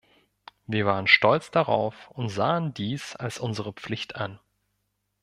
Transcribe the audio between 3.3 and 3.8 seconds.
unsere